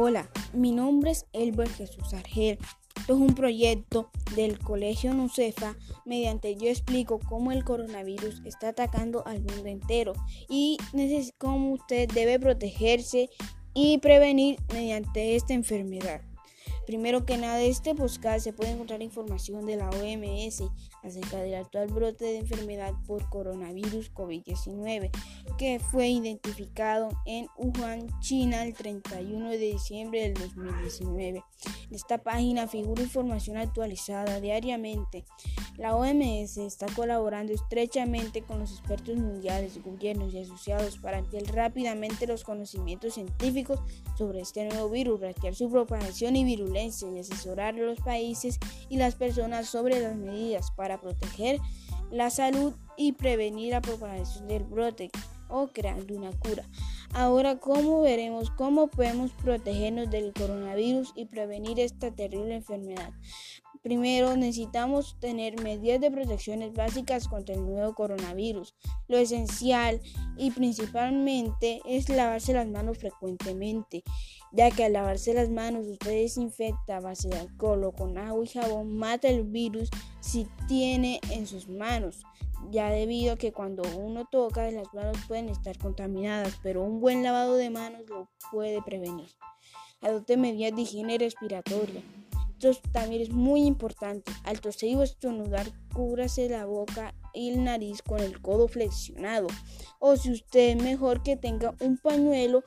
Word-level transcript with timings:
Hola, 0.00 0.30
mi 0.52 0.70
nombre 0.70 1.10
es 1.10 1.26
Elber 1.32 1.68
Jesús 1.68 2.14
Argel. 2.14 2.56
Esto 2.96 3.14
es 3.14 3.18
un 3.20 3.34
proyecto 3.34 4.12
del 4.36 4.56
Colegio 4.60 5.12
NUCEFA 5.12 5.74
mediante 6.04 6.54
yo 6.54 6.68
explico 6.68 7.18
cómo 7.18 7.50
el 7.50 7.64
coronavirus 7.64 8.42
está 8.44 8.68
atacando 8.68 9.26
al 9.26 9.40
mundo 9.40 9.66
entero 9.66 10.12
y 10.48 10.78
cómo 11.36 11.72
usted 11.72 12.08
debe 12.08 12.38
protegerse 12.38 13.28
y 13.74 13.98
prevenir 13.98 14.60
mediante 14.72 15.34
esta 15.34 15.54
enfermedad. 15.54 16.20
Primero 16.88 17.26
que 17.26 17.36
nada, 17.36 17.60
este 17.60 17.94
podcast 17.94 18.42
se 18.42 18.54
puede 18.54 18.70
encontrar 18.70 19.02
información 19.02 19.66
de 19.66 19.76
la 19.76 19.90
OMS 19.90 20.62
acerca 21.02 21.36
del 21.36 21.56
actual 21.56 21.88
brote 21.88 22.24
de 22.24 22.38
enfermedad 22.38 22.94
por 23.06 23.28
coronavirus 23.28 24.10
COVID-19 24.14 25.10
que 25.58 25.80
fue 25.80 26.08
identificado 26.08 27.10
en 27.26 27.48
Wuhan, 27.58 28.08
China, 28.20 28.64
el 28.64 28.72
31 28.72 29.50
de 29.50 29.58
diciembre 29.58 30.22
del 30.22 30.34
2019. 30.34 31.44
En 31.90 31.94
esta 31.94 32.16
página 32.16 32.66
figura 32.68 33.02
información 33.02 33.58
actualizada 33.58 34.40
diariamente. 34.40 35.26
La 35.76 35.94
OMS 35.94 36.56
está 36.56 36.86
colaborando 36.96 37.52
estrechamente 37.52 38.42
con 38.42 38.60
los 38.60 38.72
expertos 38.72 39.16
mundiales, 39.16 39.80
gobiernos 39.82 40.32
y 40.32 40.40
asociados 40.40 40.98
para 40.98 41.18
ampliar 41.18 41.44
rápidamente 41.54 42.26
los 42.26 42.44
conocimientos 42.44 43.14
científicos 43.14 43.80
sobre 44.16 44.40
este 44.40 44.64
nuevo 44.64 44.88
virus, 44.88 45.20
rastrear 45.20 45.54
su 45.54 45.70
propagación 45.70 46.34
y 46.34 46.44
virulencia 46.44 46.77
y 46.78 47.18
asesorar 47.18 47.74
a 47.74 47.78
los 47.78 48.00
países 48.00 48.58
y 48.88 48.96
las 48.96 49.16
personas 49.16 49.68
sobre 49.68 50.00
las 50.00 50.16
medidas 50.16 50.70
para 50.70 51.00
proteger 51.00 51.60
la 52.10 52.30
salud 52.30 52.72
y 52.96 53.12
prevenir 53.12 53.72
la 53.72 53.80
propagación 53.80 54.46
del 54.46 54.64
brote 54.64 55.10
o 55.48 55.68
creando 55.68 56.14
una 56.14 56.30
cura. 56.30 56.64
Ahora, 57.14 57.58
¿cómo 57.58 58.02
veremos 58.02 58.50
cómo 58.50 58.88
podemos 58.88 59.32
protegernos 59.32 60.10
del 60.10 60.32
coronavirus 60.32 61.12
y 61.16 61.24
prevenir 61.24 61.80
esta 61.80 62.14
terrible 62.14 62.56
enfermedad? 62.56 63.12
Primero, 63.88 64.36
necesitamos 64.36 65.16
tener 65.18 65.62
medidas 65.62 65.98
de 65.98 66.10
protecciones 66.10 66.74
básicas 66.74 67.26
contra 67.26 67.54
el 67.54 67.64
nuevo 67.64 67.94
coronavirus. 67.94 68.74
Lo 69.06 69.16
esencial 69.16 70.02
y 70.36 70.50
principalmente 70.50 71.80
es 71.86 72.10
lavarse 72.10 72.52
las 72.52 72.68
manos 72.68 72.98
frecuentemente, 72.98 74.04
ya 74.52 74.70
que 74.70 74.84
al 74.84 74.92
lavarse 74.92 75.32
las 75.32 75.48
manos 75.48 75.86
usted 75.86 76.10
desinfecta 76.10 76.98
a 76.98 77.00
base 77.00 77.30
de 77.30 77.38
alcohol 77.38 77.82
o 77.84 77.92
con 77.92 78.18
agua 78.18 78.44
y 78.44 78.48
jabón, 78.48 78.94
mata 78.94 79.28
el 79.28 79.44
virus 79.44 79.88
si 80.20 80.46
tiene 80.66 81.18
en 81.30 81.46
sus 81.46 81.66
manos 81.66 82.26
ya 82.70 82.90
debido 82.90 83.32
a 83.32 83.36
que 83.38 83.52
cuando 83.52 83.84
uno 83.96 84.26
toca 84.30 84.70
las 84.70 84.92
manos 84.92 85.16
pueden 85.26 85.48
estar 85.48 85.78
contaminadas, 85.78 86.58
pero 86.62 86.82
un 86.82 87.00
buen 87.00 87.22
lavado 87.22 87.54
de 87.54 87.70
manos 87.70 88.02
lo 88.06 88.28
puede 88.52 88.82
prevenir. 88.82 89.30
Adopte 90.02 90.36
medidas 90.36 90.76
de 90.76 90.82
higiene 90.82 91.16
respiratoria. 91.16 92.02
Esto 92.60 92.80
también 92.90 93.22
es 93.22 93.30
muy 93.30 93.62
importante. 93.62 94.32
Al 94.44 94.60
toser 94.60 94.96
o 94.96 95.04
estornudar, 95.04 95.66
cúbrase 95.94 96.48
la 96.48 96.64
boca 96.64 97.14
y 97.32 97.50
el 97.50 97.62
nariz 97.62 98.02
con 98.02 98.18
el 98.18 98.40
codo 98.40 98.66
flexionado. 98.66 99.46
O 100.00 100.16
si 100.16 100.32
usted 100.32 100.76
es 100.76 100.82
mejor 100.82 101.22
que 101.22 101.36
tenga 101.36 101.74
un 101.80 101.98
pañuelo 101.98 102.64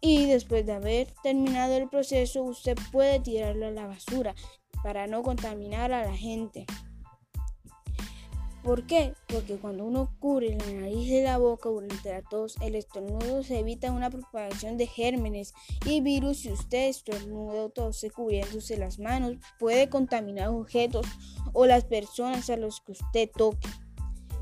y 0.00 0.26
después 0.26 0.64
de 0.66 0.72
haber 0.72 1.08
terminado 1.24 1.74
el 1.76 1.88
proceso, 1.88 2.44
usted 2.44 2.78
puede 2.92 3.18
tirarlo 3.18 3.66
a 3.66 3.70
la 3.72 3.88
basura 3.88 4.36
para 4.84 5.08
no 5.08 5.22
contaminar 5.22 5.92
a 5.92 6.04
la 6.04 6.16
gente. 6.16 6.66
¿Por 8.64 8.86
qué? 8.86 9.12
Porque 9.28 9.58
cuando 9.58 9.84
uno 9.84 10.16
cubre 10.20 10.56
la 10.56 10.80
nariz 10.80 11.06
y 11.10 11.20
la 11.20 11.36
boca 11.36 11.68
durante 11.68 12.10
la 12.10 12.22
tos, 12.22 12.56
el 12.62 12.76
estornudo 12.76 13.42
se 13.42 13.58
evita 13.58 13.92
una 13.92 14.08
propagación 14.08 14.78
de 14.78 14.86
gérmenes 14.86 15.52
y 15.84 16.00
virus. 16.00 16.38
Si 16.38 16.50
usted 16.50 16.88
estornuda 16.88 17.66
o 17.66 17.68
tose 17.68 18.10
cubriéndose 18.10 18.78
las 18.78 18.98
manos, 18.98 19.36
puede 19.58 19.90
contaminar 19.90 20.48
objetos 20.48 21.06
o 21.52 21.66
las 21.66 21.84
personas 21.84 22.48
a 22.48 22.56
los 22.56 22.80
que 22.80 22.92
usted 22.92 23.28
toque. 23.36 23.68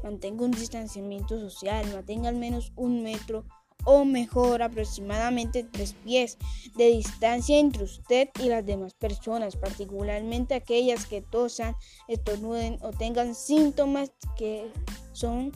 Mantenga 0.04 0.44
un 0.44 0.52
distanciamiento 0.52 1.40
social, 1.40 1.84
mantenga 1.92 2.28
al 2.28 2.36
menos 2.36 2.72
un 2.76 3.02
metro 3.02 3.44
o 3.84 4.04
mejor 4.04 4.62
aproximadamente 4.62 5.64
tres 5.64 5.94
pies 6.04 6.38
de 6.76 6.88
distancia 6.88 7.58
entre 7.58 7.84
usted 7.84 8.28
y 8.40 8.48
las 8.48 8.64
demás 8.64 8.94
personas, 8.94 9.56
particularmente 9.56 10.54
aquellas 10.54 11.06
que 11.06 11.20
tosan, 11.22 11.74
estornuden 12.08 12.78
o 12.82 12.90
tengan 12.90 13.34
síntomas 13.34 14.12
que 14.36 14.70
son 15.12 15.52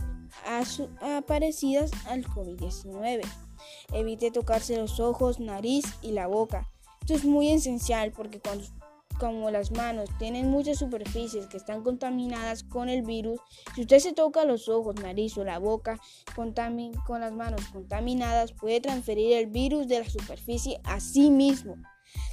parecidas 1.27 1.91
al 2.07 2.25
COVID-19. 2.25 3.23
Evite 3.93 4.31
tocarse 4.31 4.77
los 4.77 5.01
ojos, 5.01 5.41
nariz 5.41 5.85
y 6.03 6.13
la 6.13 6.27
boca. 6.27 6.71
Esto 7.01 7.15
es 7.15 7.25
muy 7.25 7.51
esencial 7.51 8.13
porque 8.13 8.41
cuando 8.41 8.65
como 9.19 9.50
las 9.50 9.71
manos 9.71 10.09
tienen 10.19 10.50
muchas 10.50 10.78
superficies 10.78 11.47
que 11.47 11.56
están 11.56 11.82
contaminadas 11.82 12.65
con 12.65 12.88
el 12.88 13.03
virus, 13.03 13.41
si 13.75 13.82
usted 13.82 13.99
se 13.99 14.12
toca 14.12 14.44
los 14.44 14.69
ojos, 14.69 14.97
nariz 14.97 15.37
o 15.38 15.44
la 15.44 15.59
boca 15.59 15.99
con 16.34 16.54
las 17.21 17.32
manos 17.32 17.60
contaminadas, 17.72 18.53
puede 18.53 18.81
transferir 18.81 19.32
el 19.32 19.47
virus 19.47 19.88
de 19.88 20.00
la 20.00 20.09
superficie 20.09 20.81
a 20.84 21.00
sí 21.00 21.31
mismo. 21.31 21.77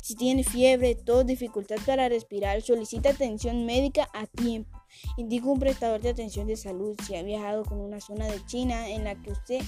Si 0.02 0.16
tiene 0.16 0.44
fiebre, 0.44 0.96
tos, 0.96 1.26
dificultad 1.26 1.78
para 1.86 2.10
respirar, 2.10 2.62
solicita 2.62 3.10
atención 3.10 3.66
médica 3.66 4.08
a 4.14 4.28
tiempo. 4.28 4.84
Indica 5.18 5.48
un 5.48 5.60
prestador 5.60 6.02
de 6.02 6.10
atención 6.10 6.48
de 6.48 6.58
salud 6.58 6.96
si 7.06 7.16
ha 7.16 7.24
viajado 7.24 7.64
con 7.64 7.80
una 7.80 8.00
zona 8.00 8.28
de 8.28 8.46
China 8.46 8.90
en 8.90 9.04
la 9.06 9.16
que 9.16 9.32
usted 9.32 9.62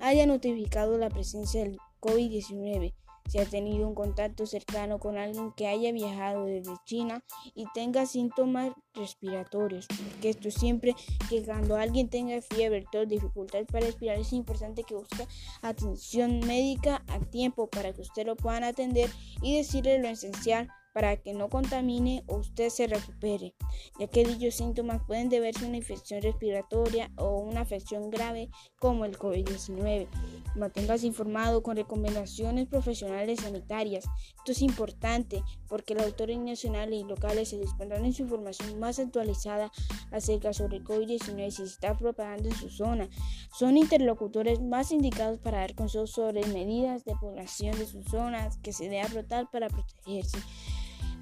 haya 0.00 0.26
notificado 0.26 0.96
la 0.96 1.10
presencia 1.10 1.62
del 1.62 1.78
COVID-19 2.00 2.94
si 3.30 3.38
ha 3.38 3.44
tenido 3.44 3.86
un 3.86 3.94
contacto 3.94 4.44
cercano 4.44 4.98
con 4.98 5.16
alguien 5.16 5.52
que 5.52 5.68
haya 5.68 5.92
viajado 5.92 6.46
desde 6.46 6.72
China 6.84 7.22
y 7.54 7.64
tenga 7.74 8.04
síntomas 8.04 8.72
respiratorios, 8.92 9.86
porque 9.86 10.30
esto 10.30 10.50
siempre 10.50 10.96
que 11.28 11.44
cuando 11.44 11.76
alguien 11.76 12.08
tenga 12.08 12.42
fiebre, 12.42 12.84
tos, 12.90 13.06
dificultad 13.06 13.64
para 13.70 13.86
respirar, 13.86 14.18
es 14.18 14.32
importante 14.32 14.82
que 14.82 14.96
busque 14.96 15.28
atención 15.62 16.40
médica 16.40 17.04
a 17.06 17.20
tiempo 17.20 17.68
para 17.68 17.92
que 17.92 18.00
usted 18.00 18.26
lo 18.26 18.34
puedan 18.34 18.64
atender 18.64 19.08
y 19.42 19.56
decirle 19.56 20.00
lo 20.00 20.08
esencial 20.08 20.68
para 20.92 21.16
que 21.16 21.34
no 21.34 21.48
contamine 21.48 22.24
o 22.26 22.36
usted 22.36 22.68
se 22.68 22.86
recupere, 22.86 23.54
ya 23.98 24.06
que 24.08 24.24
dichos 24.24 24.54
síntomas 24.54 25.02
pueden 25.06 25.28
deberse 25.28 25.64
a 25.64 25.68
una 25.68 25.76
infección 25.76 26.22
respiratoria 26.22 27.10
o 27.16 27.38
una 27.38 27.60
afección 27.60 28.10
grave 28.10 28.50
como 28.78 29.04
el 29.04 29.18
COVID-19. 29.18 30.08
Manténgase 30.56 31.06
informado 31.06 31.62
con 31.62 31.76
recomendaciones 31.76 32.66
profesionales 32.66 33.40
sanitarias. 33.40 34.04
Esto 34.38 34.52
es 34.52 34.62
importante 34.62 35.42
porque 35.68 35.94
las 35.94 36.06
autoridades 36.06 36.44
nacionales 36.44 37.00
y 37.00 37.04
locales 37.04 37.48
se 37.48 37.58
dispondrán 37.58 38.04
en 38.04 38.12
su 38.12 38.22
información 38.22 38.78
más 38.78 38.98
actualizada 38.98 39.70
acerca 40.10 40.52
sobre 40.52 40.78
el 40.78 40.84
COVID-19 40.84 41.50
si 41.50 41.56
se 41.56 41.64
está 41.64 41.96
propagando 41.96 42.48
en 42.48 42.54
su 42.54 42.68
zona. 42.68 43.08
Son 43.56 43.76
interlocutores 43.76 44.60
más 44.60 44.90
indicados 44.92 45.38
para 45.38 45.58
dar 45.58 45.74
consejos 45.74 46.10
sobre 46.10 46.46
medidas 46.46 47.04
de 47.04 47.14
población 47.20 47.78
de 47.78 47.86
sus 47.86 48.04
zonas 48.06 48.58
que 48.58 48.72
se 48.72 48.84
debe 48.84 49.02
adoptar 49.02 49.50
para 49.50 49.68
protegerse. 49.68 50.38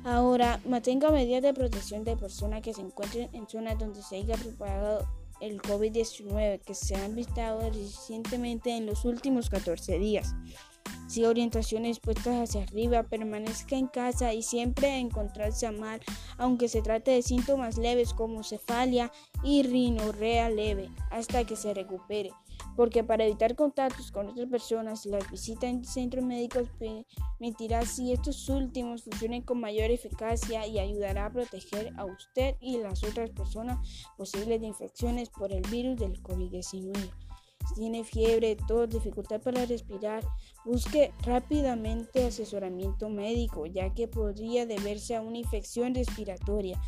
Ahora, 0.05 0.61
mantenga 0.65 1.11
medidas 1.11 1.43
de 1.43 1.55
protección 1.55 2.05
de 2.05 2.17
personas 2.17 2.63
que 2.63 2.73
se 2.73 2.81
encuentren 2.81 3.29
en 3.33 3.49
zonas 3.49 3.79
donde 3.79 4.03
se 4.03 4.17
haya 4.17 4.37
propagado 4.37 5.07
el 5.41 5.61
COVID-19 5.63 6.61
que 6.61 6.75
se 6.75 6.97
han 6.97 7.15
visto 7.15 7.41
recientemente 7.71 8.77
en 8.77 8.87
los 8.87 9.05
últimos 9.05 9.51
14 9.51 9.99
días. 9.99 10.35
Siga 11.09 11.31
orientaciones 11.31 12.01
puestas 12.01 12.51
hacia 12.51 12.65
arriba, 12.65 13.03
permanezca 13.03 13.77
en 13.77 13.87
casa 13.87 14.35
y 14.35 14.43
siempre 14.43 14.99
encontrarse 14.99 15.71
mal, 15.73 16.01
aunque 16.37 16.69
se 16.69 16.83
trate 16.83 17.13
de 17.13 17.23
síntomas 17.23 17.79
leves 17.79 18.13
como 18.13 18.43
cefalia 18.43 19.11
y 19.43 19.63
rinorrea 19.63 20.51
leve, 20.51 20.91
hasta 21.11 21.45
que 21.45 21.57
se 21.57 21.73
recupere. 21.73 22.31
Porque 22.77 23.03
para 23.05 23.25
evitar 23.25 23.57
contactos 23.57 24.13
con 24.13 24.29
otras 24.29 24.51
personas 24.51 25.07
las 25.07 25.31
visitas 25.31 25.71
en 25.71 25.83
centros 25.83 26.27
médicos 26.27 26.69
permitirá 26.79 27.87
si 27.87 28.13
estos 28.13 28.47
últimos 28.51 29.05
funcionen 29.05 29.41
con 29.41 29.61
mayor 29.61 29.91
eficacia 29.91 30.67
y 30.67 30.79
ayudará 30.79 31.25
a 31.25 31.33
proteger 31.33 31.91
a 31.97 32.05
usted 32.05 32.57
y 32.61 32.77
las 32.77 33.03
otras 33.03 33.31
personas 33.31 33.79
posibles 34.19 34.61
de 34.61 34.67
infecciones 34.67 35.31
por 35.31 35.55
el 35.55 35.63
virus 35.71 35.97
del 35.97 36.23
COVID-19 36.23 37.28
tiene 37.75 38.05
fiebre, 38.05 38.57
tos, 38.57 38.89
dificultad 38.89 39.41
para 39.41 39.67
respirar, 39.67 40.25
busque 40.65 41.13
rápidamente 41.25 42.27
asesoramiento 42.27 43.09
médico, 43.09 43.67
ya 43.67 43.95
que 43.95 44.09
podría 44.09 44.67
deberse 44.67 45.17
a 45.17 45.23
una 45.23 45.39
infección 45.39 45.95
respiratoria 45.95 46.81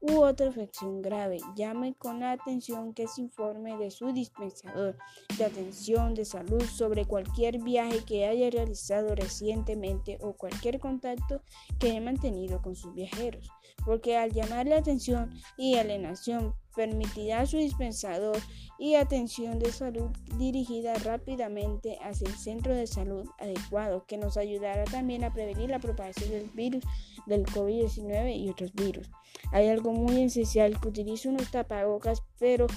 u 0.00 0.20
otra 0.20 0.46
infección 0.46 1.02
grave. 1.02 1.38
Llame 1.56 1.94
con 1.94 2.20
la 2.20 2.32
atención 2.32 2.94
que 2.94 3.08
se 3.08 3.22
informe 3.22 3.76
de 3.76 3.90
su 3.90 4.12
dispensador 4.12 4.96
de 5.36 5.44
atención 5.44 6.14
de 6.14 6.24
salud 6.24 6.62
sobre 6.62 7.04
cualquier 7.04 7.58
viaje 7.58 8.04
que 8.04 8.26
haya 8.26 8.50
realizado 8.50 9.14
recientemente 9.14 10.18
o 10.20 10.34
cualquier 10.34 10.78
contacto 10.78 11.42
que 11.78 11.90
haya 11.90 12.00
mantenido 12.00 12.62
con 12.62 12.76
sus 12.76 12.94
viajeros, 12.94 13.50
porque 13.84 14.16
al 14.16 14.32
llamar 14.32 14.66
la 14.66 14.78
atención 14.78 15.30
y 15.56 15.76
alienación 15.76 16.54
permitirá 16.78 17.44
su 17.44 17.56
dispensador 17.56 18.38
y 18.78 18.94
atención 18.94 19.58
de 19.58 19.72
salud 19.72 20.10
dirigida 20.36 20.94
rápidamente 20.94 21.98
hacia 22.04 22.28
el 22.28 22.36
centro 22.36 22.72
de 22.72 22.86
salud 22.86 23.28
adecuado, 23.40 24.06
que 24.06 24.16
nos 24.16 24.36
ayudará 24.36 24.84
también 24.84 25.24
a 25.24 25.32
prevenir 25.32 25.70
la 25.70 25.80
propagación 25.80 26.30
del 26.30 26.48
virus 26.50 26.84
del 27.26 27.44
COVID-19 27.46 28.36
y 28.36 28.48
otros 28.48 28.72
virus. 28.74 29.10
Hay 29.50 29.66
algo 29.66 29.90
muy 29.90 30.22
esencial 30.22 30.80
que 30.80 30.86
utilice 30.86 31.28
unos 31.28 31.50
tapabocas, 31.50 32.22
pero 32.38 32.68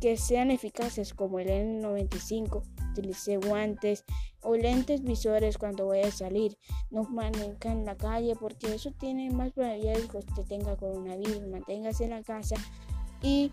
que 0.00 0.16
sean 0.16 0.50
eficaces 0.50 1.12
como 1.12 1.38
el 1.38 1.48
N95. 1.48 2.62
Utilice 2.92 3.36
guantes 3.36 4.04
o 4.42 4.56
lentes 4.56 5.02
visores 5.02 5.58
cuando 5.58 5.88
vaya 5.88 6.08
a 6.08 6.10
salir. 6.10 6.56
No 6.90 7.02
maneja 7.04 7.70
en 7.70 7.84
la 7.84 7.96
calle 7.96 8.34
porque 8.40 8.74
eso 8.74 8.90
tiene 8.92 9.30
más 9.30 9.52
probabilidades 9.52 10.06
que 10.06 10.16
usted 10.16 10.42
tenga 10.44 10.76
coronavirus. 10.76 11.46
Manténgase 11.46 12.04
en 12.04 12.10
la 12.10 12.22
casa 12.22 12.56
y 13.22 13.50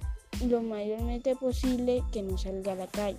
lo 0.48 0.62
mayormente 0.62 1.36
posible 1.36 2.04
que 2.12 2.24
no 2.24 2.38
salga 2.38 2.74
a 2.74 2.76
la 2.76 2.88
calle. 2.88 3.18